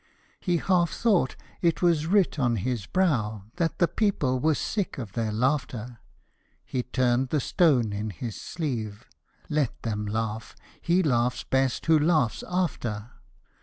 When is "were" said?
4.39-4.55